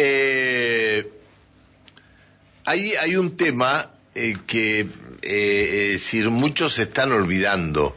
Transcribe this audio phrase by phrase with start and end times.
[0.00, 1.10] Eh,
[2.64, 4.86] hay, un tema eh, que
[5.22, 5.98] eh,
[6.30, 7.96] muchos se están olvidando.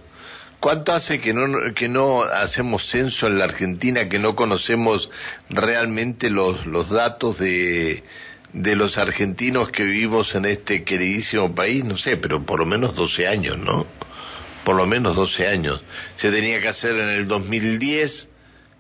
[0.60, 5.12] ¿Cuánto hace que no, que no hacemos censo en la Argentina, que no conocemos
[5.50, 8.04] realmente los, los datos de,
[8.54, 11.84] de los argentinos que vivimos en este queridísimo país?
[11.84, 13.86] No sé, pero por lo menos 12 años, ¿no?
[14.64, 15.84] Por lo menos 12 años.
[16.18, 18.30] Se tenía que hacer en el 2010,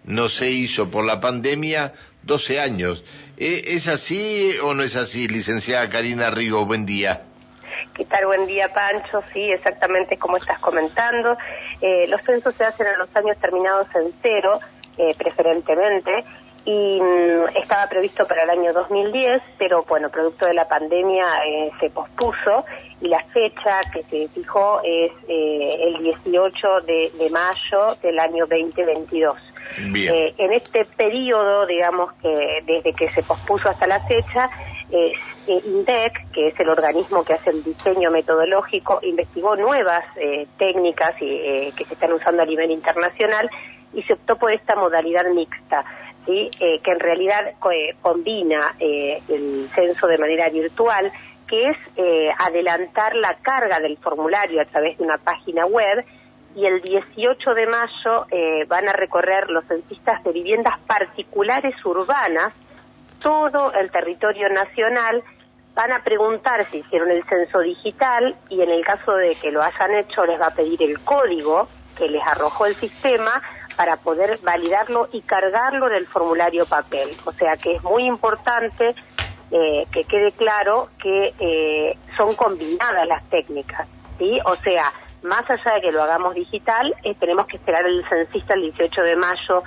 [0.06, 1.94] no se hizo por la pandemia,
[2.24, 3.04] 12 años.
[3.38, 6.66] ¿E, ¿Es así o no es así, licenciada Karina Rigo?
[6.66, 7.24] Buen día.
[7.96, 8.26] ¿Qué tal?
[8.26, 9.22] Buen día, Pancho.
[9.34, 11.38] Sí, exactamente como estás comentando.
[11.82, 14.60] Eh, los censos se hacen en los años terminados en cero,
[14.98, 16.12] eh, preferentemente,
[16.64, 21.72] y mm, estaba previsto para el año 2010, pero bueno, producto de la pandemia eh,
[21.80, 22.66] se pospuso
[23.02, 29.51] y la fecha que se fijó es el 18 de, de, mayo del año 2022.
[29.78, 34.50] En este periodo, digamos que desde que se pospuso hasta la fecha,
[34.92, 35.14] eh,
[35.48, 41.72] INDEC, que es el organismo que hace el diseño metodológico, investigó nuevas eh, técnicas eh,
[41.76, 43.50] que se están usando a nivel internacional
[43.94, 45.86] y se optó por esta modalidad mixta.
[46.28, 47.56] Eh, que en realidad
[48.00, 51.12] combina el censo de manera virtual,
[51.48, 51.78] que es
[52.38, 56.06] adelantar la carga del formulario a través de una página web
[56.56, 58.28] y el 18 de mayo
[58.68, 62.54] van a recorrer los censistas de viviendas particulares urbanas
[63.22, 65.24] todo el territorio nacional,
[65.74, 69.62] van a preguntar si hicieron el censo digital y en el caso de que lo
[69.62, 73.42] hayan hecho les va a pedir el código que les arrojó el sistema
[73.78, 77.10] para poder validarlo y cargarlo en el formulario papel.
[77.26, 78.96] O sea que es muy importante
[79.52, 84.40] eh, que quede claro que eh, son combinadas las técnicas, ¿sí?
[84.46, 84.92] O sea,
[85.24, 89.02] más allá de que lo hagamos digital, eh, tenemos que esperar el censista el 18
[89.02, 89.64] de mayo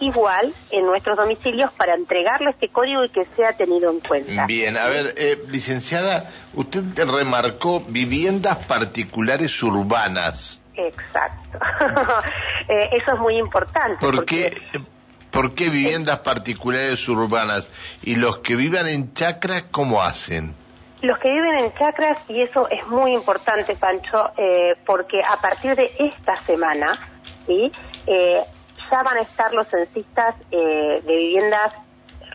[0.00, 4.46] igual en nuestros domicilios para entregarle este código y que sea tenido en cuenta.
[4.46, 10.60] Bien, a ver, eh, licenciada, usted remarcó viviendas particulares urbanas.
[10.74, 11.58] Exacto.
[12.70, 13.96] Eh, eso es muy importante.
[13.98, 14.60] ¿Por porque...
[14.72, 14.80] qué?
[15.30, 17.70] ¿Por qué viviendas particulares urbanas?
[18.02, 20.54] ¿Y los que vivan en chacras cómo hacen?
[21.00, 25.76] Los que viven en chacras, y eso es muy importante, Pancho, eh, porque a partir
[25.76, 26.98] de esta semana,
[27.46, 27.70] ¿sí?
[28.06, 28.42] Eh,
[28.90, 31.72] ya van a estar los censistas eh, de viviendas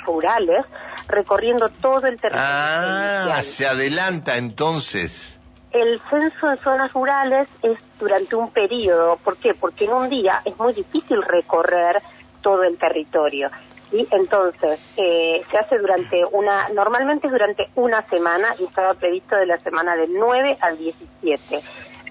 [0.06, 0.66] rurales
[1.08, 2.34] recorriendo todo el territorio.
[2.36, 5.38] Ah, se adelanta entonces.
[5.72, 9.18] El censo en zonas rurales es durante un periodo.
[9.18, 9.54] ¿Por qué?
[9.54, 12.02] Porque en un día es muy difícil recorrer
[12.42, 13.50] todo el territorio.
[13.94, 14.08] ¿Sí?
[14.12, 19.46] Entonces, eh, se hace durante una, normalmente es durante una semana y estaba previsto de
[19.46, 21.62] la semana del 9 al 17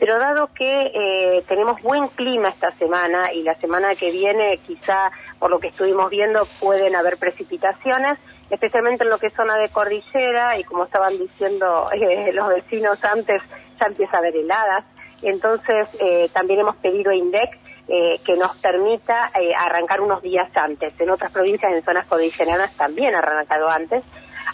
[0.03, 5.13] pero dado que eh, tenemos buen clima esta semana y la semana que viene quizá
[5.39, 8.19] por lo que estuvimos viendo pueden haber precipitaciones,
[8.51, 12.99] especialmente en lo que es zona de cordillera y como estaban diciendo eh, los vecinos
[13.05, 13.43] antes,
[13.79, 14.85] ya empieza a haber heladas.
[15.23, 20.99] Entonces eh, también hemos pedido a INDEC que nos permita arrancar unos días antes.
[20.99, 24.03] En otras provincias, en zonas cordilleranas, también ha arrancado antes.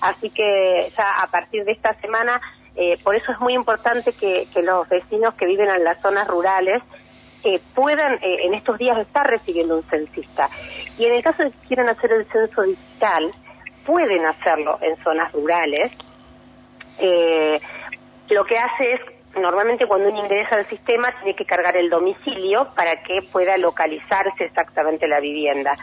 [0.00, 2.40] Así que ya a partir de esta semana
[2.80, 6.80] eh, por eso es muy importante que, los vecinos que viven en las zonas rurales
[7.42, 10.48] eh, puedan eh, en estos días estar recibiendo un censista.
[10.96, 13.32] Y en el caso de que quieran hacer el censo digital,
[13.84, 15.92] pueden hacerlo en zonas rurales.
[18.30, 19.00] lo que hace es,
[19.38, 24.44] normalmente cuando uno ingresa al sistema, tiene que cargar el domicilio para que pueda localizarse
[24.44, 25.76] exactamente la vivienda.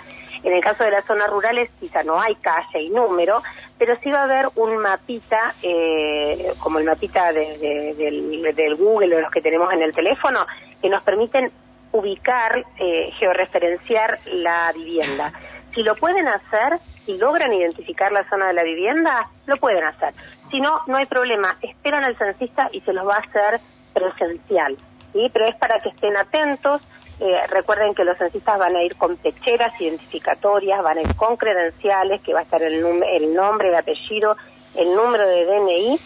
[0.43, 3.41] En el caso de las zonas rurales quizá no hay calle y número,
[3.79, 9.21] pero sí va a haber un mapita, eh, como el mapita de, del, Google o
[9.21, 10.45] los que tenemos en el teléfono,
[10.81, 11.51] que nos permiten
[11.91, 15.33] ubicar, eh, georreferenciar la vivienda.
[15.73, 20.13] Si lo pueden hacer, si logran identificar la zona de la vivienda, lo pueden hacer.
[20.51, 21.57] Si no, no hay problema.
[21.61, 23.59] Esperan al censista y se los va a hacer
[23.93, 24.77] presencial.
[25.13, 25.29] ¿sí?
[25.31, 26.81] Pero es para que estén atentos
[27.19, 31.37] eh, recuerden que los censistas van a ir con pecheras identificatorias, van a ir con
[31.37, 34.35] credenciales, que va a estar el, el nombre, el apellido,
[34.75, 35.99] el número de DNI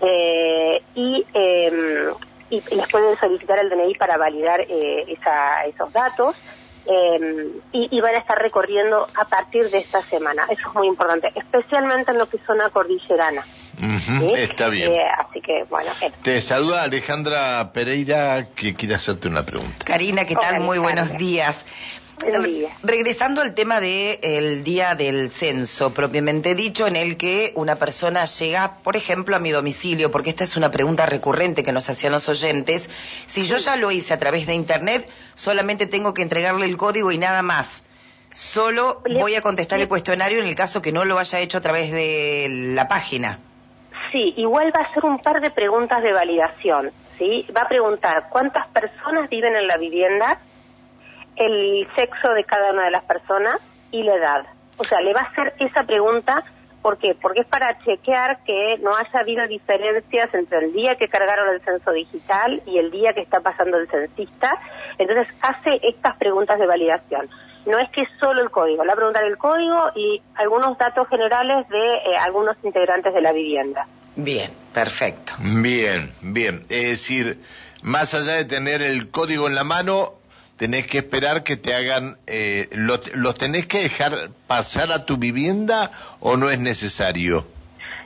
[0.00, 2.14] eh, y, em,
[2.48, 6.34] y, les pueden solicitar el DNI para validar eh, esa, esos datos.
[6.86, 10.44] Em, y, van a estar recorriendo a partir de esta semana.
[10.50, 13.42] Eso es muy importante, especialmente en lo que es zona cordillerana.
[14.36, 14.92] Está bien.
[14.92, 15.90] Eh, así que, bueno.
[16.22, 19.84] Te saluda Alejandra Pereira, que quiere hacerte una pregunta.
[19.84, 20.60] Karina, ¿qué tal?
[20.60, 21.64] muy buenos días.
[22.82, 28.78] Regresando al tema del día del censo, propiamente dicho, en el que una persona llega,
[28.82, 32.28] por ejemplo, a mi domicilio, porque esta es una pregunta recurrente que nos hacían los
[32.28, 32.88] oyentes,
[33.26, 37.12] si yo ya lo hice a través de Internet, solamente tengo que entregarle el código
[37.12, 37.82] y nada más.
[38.32, 41.60] Solo voy a contestar el cuestionario en el caso que no lo haya hecho a
[41.60, 43.38] través de la página.
[44.10, 47.46] Sí, igual va a hacer un par de preguntas de validación, ¿sí?
[47.56, 50.38] Va a preguntar cuántas personas viven en la vivienda,
[51.36, 53.60] el sexo de cada una de las personas
[53.90, 54.46] y la edad.
[54.76, 56.42] O sea, le va a hacer esa pregunta,
[56.82, 57.14] ¿por qué?
[57.20, 61.60] Porque es para chequear que no haya habido diferencias entre el día que cargaron el
[61.62, 64.52] censo digital y el día que está pasando el censista.
[64.98, 67.28] Entonces hace estas preguntas de validación.
[67.66, 70.76] No es que es solo el código, le va a preguntar el código y algunos
[70.76, 73.86] datos generales de eh, algunos integrantes de la vivienda.
[74.16, 75.32] Bien, perfecto.
[75.38, 76.66] Bien, bien.
[76.68, 77.40] Es decir,
[77.82, 80.14] más allá de tener el código en la mano,
[80.56, 85.90] tenés que esperar que te hagan, eh, ¿los tenés que dejar pasar a tu vivienda
[86.20, 87.46] o no es necesario?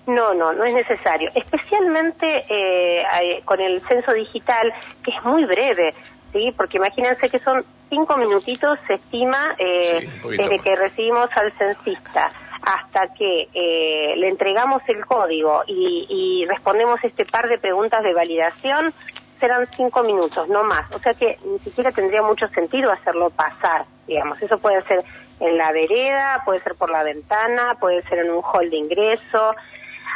[0.06, 1.30] No, no, no es necesario.
[1.34, 4.72] Especialmente eh, con el censo digital,
[5.04, 5.94] que es muy breve,
[6.32, 6.52] ¿sí?
[6.56, 13.14] Porque imagínense que son cinco minutitos, se estima, eh, desde que recibimos al censista hasta
[13.14, 18.92] que eh, le entregamos el código y, y respondemos este par de preguntas de validación,
[19.38, 20.90] serán cinco minutos, no más.
[20.94, 24.40] O sea que ni siquiera tendría mucho sentido hacerlo pasar, digamos.
[24.40, 25.04] Eso puede ser
[25.40, 29.54] en la vereda, puede ser por la ventana, puede ser en un hall de ingreso.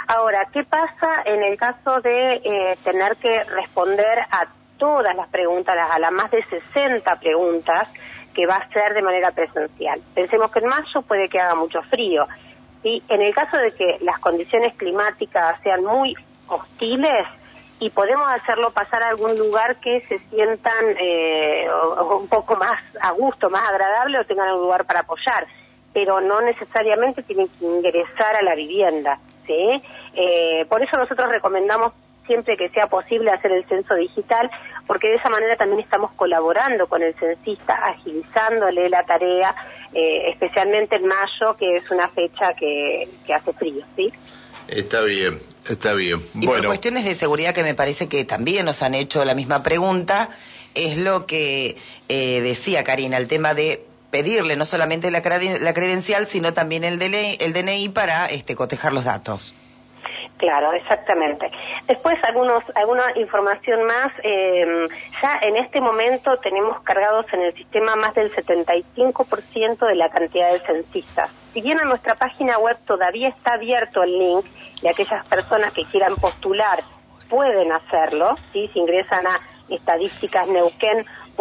[0.09, 5.77] Ahora, ¿qué pasa en el caso de eh, tener que responder a todas las preguntas,
[5.91, 7.89] a las más de 60 preguntas
[8.35, 10.01] que va a ser de manera presencial?
[10.15, 12.27] Pensemos que en mayo puede que haga mucho frío.
[12.83, 16.17] Y en el caso de que las condiciones climáticas sean muy
[16.49, 17.29] hostiles,
[17.83, 21.67] y podemos hacerlo pasar a algún lugar que se sientan eh,
[22.13, 25.49] un poco más a gusto, más agradable o tengan un lugar para apoyar,
[25.93, 29.19] pero no necesariamente tienen que ingresar a la vivienda,
[29.49, 29.83] ¿sí?
[30.15, 31.93] Eh, por eso nosotros recomendamos
[32.25, 34.49] siempre que sea posible hacer el censo digital,
[34.87, 39.57] porque de esa manera también estamos colaborando con el censista, agilizándole la tarea,
[39.93, 44.13] eh, especialmente en mayo, que es una fecha que, que hace frío, ¿sí?
[44.69, 46.23] Está bien, está bien.
[46.35, 49.63] Y por cuestiones de seguridad que me parece que también nos han hecho la misma
[49.63, 50.31] pregunta,
[50.75, 51.77] es lo que
[52.09, 57.39] eh, decía Karina, el tema de pedirle no solamente la, credencial, sino también el DNI,
[57.41, 59.55] el DNI para este, cotejar los datos.
[60.43, 61.53] Claro, exactamente.
[61.87, 64.09] Después algunos, alguna información más.
[64.25, 64.89] Eh,
[65.23, 70.53] ya en este momento tenemos cargados en el sistema más del 75% de la cantidad
[70.53, 71.31] de censistas.
[71.53, 74.45] Si bien en nuestra página web todavía está abierto el link
[74.83, 76.83] y aquellas personas que quieran postular
[77.31, 78.69] pueden hacerlo, ¿sí?
[78.73, 79.39] si ingresan a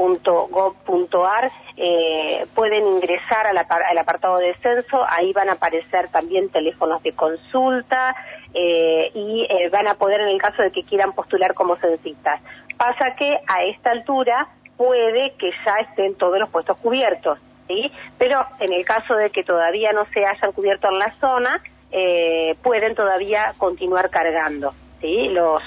[0.01, 7.13] estadísticasneuquén.gov.ar eh, pueden ingresar al, apartado de censo, ahí van a aparecer también teléfonos de
[7.13, 8.15] consulta,
[8.53, 12.41] eh, y eh, van a poder en el caso de que quieran postular como censistas.
[12.77, 17.91] Pasa que a esta altura puede que ya estén todos los puestos cubiertos, ¿sí?
[18.17, 21.61] Pero en el caso de que todavía no se hayan cubierto en la zona,
[21.91, 25.29] eh, pueden todavía continuar cargando, ¿sí?
[25.29, 25.61] Los,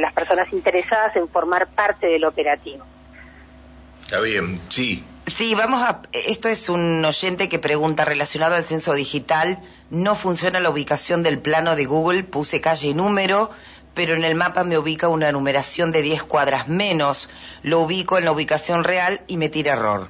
[0.00, 2.84] las personas interesadas en formar parte del operativo.
[4.08, 5.04] Está bien, sí.
[5.26, 6.00] Sí, vamos a.
[6.12, 9.58] Esto es un oyente que pregunta relacionado al censo digital.
[9.90, 12.24] No funciona la ubicación del plano de Google.
[12.24, 13.50] Puse calle y número,
[13.94, 17.28] pero en el mapa me ubica una numeración de 10 cuadras menos.
[17.62, 20.08] Lo ubico en la ubicación real y me tira error.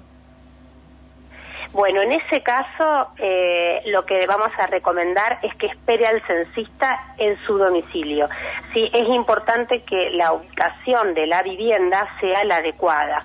[1.73, 7.15] Bueno, en ese caso, eh, lo que vamos a recomendar es que espere al censista
[7.19, 8.29] en su domicilio.
[8.73, 13.25] Sí, es importante que la ubicación de la vivienda sea la adecuada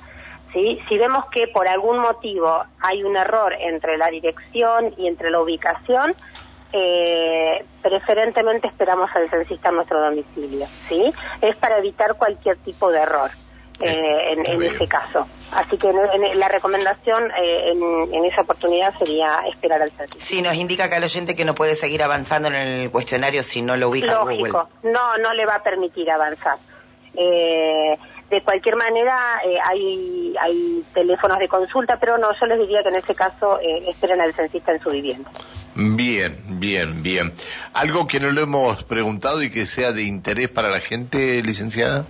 [0.54, 5.42] si vemos que por algún motivo hay un error entre la dirección y entre la
[5.42, 6.16] ubicación,
[6.72, 10.66] eh, preferentemente esperamos al censista en nuestro domicilio.
[10.88, 11.14] ¿sí?
[11.42, 13.32] Es para evitar cualquier tipo de error.
[13.80, 15.28] Eh, en, ese caso.
[15.52, 15.92] Así que
[16.36, 20.24] la recomendación eh, en, esa oportunidad sería esperar al censista.
[20.24, 23.62] Sí, nos indica acá el oyente que no puede seguir avanzando en el cuestionario si
[23.62, 26.60] no lo ubica Lógico, no, no le va a permitir avanzar.
[27.16, 27.98] Eh,
[28.34, 32.90] de cualquier manera, eh, hay, hay teléfonos de consulta, pero no, yo les diría que
[32.90, 35.30] en ese caso eh, esperen al censista en su vivienda.
[35.76, 37.34] Bien, bien, bien.
[37.74, 42.06] ¿Algo que no le hemos preguntado y que sea de interés para la gente, licenciada?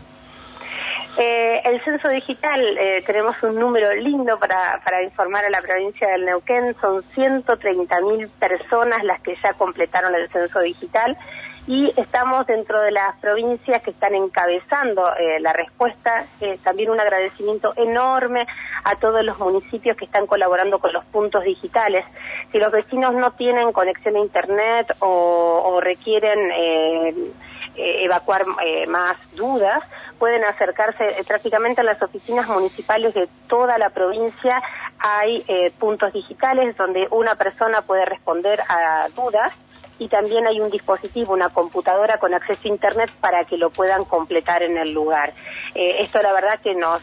[1.18, 6.08] Eh, el censo digital, eh, tenemos un número lindo para, para informar a la provincia
[6.08, 11.18] del Neuquén, son 130.000 personas las que ya completaron el censo digital
[11.67, 16.25] y estamos dentro de las provincias que están encabezando eh, la respuesta.
[16.41, 18.46] Eh, también un agradecimiento enorme
[18.84, 22.05] a todos los municipios que están colaborando con los puntos digitales.
[22.51, 27.32] Si los vecinos no tienen conexión a Internet o, requieren eh,
[27.75, 28.46] evacuar
[28.88, 29.84] más dudas,
[30.20, 34.62] pueden acercarse prácticamente a las oficinas municipales de toda la provincia
[35.03, 39.51] hay eh, puntos digitales donde una persona puede responder a dudas
[40.03, 44.03] y también hay un dispositivo, una computadora con acceso a Internet para que lo puedan
[44.03, 45.31] completar en el lugar.
[45.74, 47.01] Eh, esto la verdad que nos,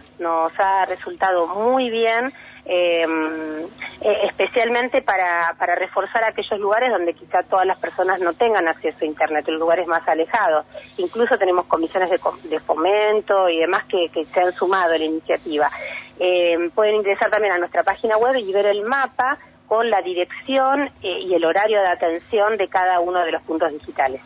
[0.59, 2.33] ha resultado muy bien.
[2.67, 3.63] Em,
[4.03, 9.07] eh, especialmente para, reforzar aquellos lugares donde quizá todas las personas no tengan acceso a
[9.07, 10.67] Internet, en lugares más alejados.
[10.99, 15.71] Incluso tenemos comisiones de, fomento y demás que, se han sumado a la iniciativa.
[16.19, 19.39] Eh, pueden ingresar también a nuestra página web y ver el mapa
[19.71, 23.73] con la dirección eh, y el horario de atención de cada uno de los puntos
[23.73, 24.21] digitales.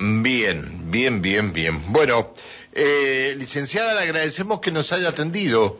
[0.00, 1.92] Bien, bien, bien, bien.
[1.92, 2.30] Bueno,
[2.72, 5.78] eh, licenciada, le agradecemos que nos haya atendido.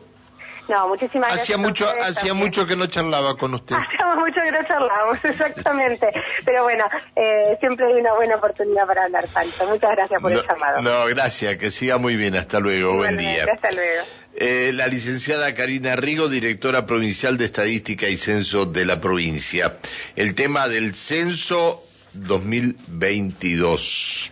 [0.69, 1.43] No, muchísimas gracias.
[1.43, 3.75] Hacía mucho, hacía mucho que no charlaba con usted.
[3.79, 6.07] Hacía mucho que no charlábamos, exactamente.
[6.45, 6.85] Pero bueno,
[7.17, 9.67] eh, siempre hay una buena oportunidad para hablar, Pancho.
[9.67, 10.81] Muchas gracias por el llamado.
[10.81, 12.37] No, gracias, que siga muy bien.
[12.37, 13.45] Hasta luego, buen día.
[13.53, 14.05] Hasta luego.
[14.37, 19.77] Eh, la licenciada Karina Rigo, directora provincial de Estadística y Censo de la provincia.
[20.17, 24.31] El tema del censo 2022.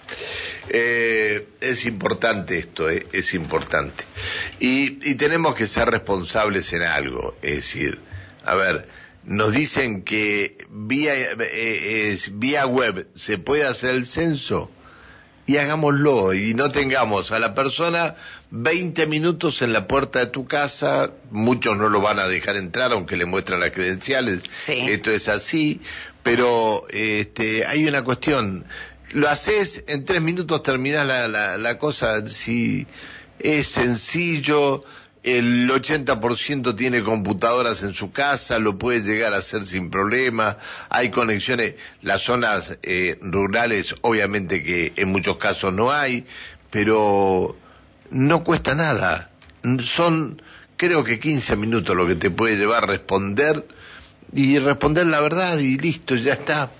[0.69, 4.03] Eh, es importante esto, eh, es importante.
[4.59, 7.37] Y, y, tenemos que ser responsables en algo.
[7.41, 7.99] Es decir,
[8.43, 8.89] a ver,
[9.23, 14.69] nos dicen que vía, eh, vía web se puede hacer el censo
[15.45, 18.15] y hagámoslo y no tengamos a la persona
[18.51, 22.93] 20 minutos en la puerta de tu casa, muchos no lo van a dejar entrar
[22.93, 25.81] aunque le muestran las credenciales, esto es así,
[26.21, 28.65] pero este, hay una cuestión,
[29.11, 32.87] lo haces, en tres minutos terminas la, la, la cosa, si
[33.39, 34.85] es sencillo,
[35.23, 40.57] el 80% tiene computadoras en su casa, lo puede llegar a hacer sin problema,
[40.89, 46.25] hay conexiones, las zonas eh, rurales obviamente que en muchos casos no hay,
[46.69, 47.55] pero
[48.11, 49.31] no cuesta nada,
[49.83, 50.41] son
[50.75, 53.65] creo que 15 minutos lo que te puede llevar a responder
[54.33, 56.71] y responder la verdad y listo, ya está.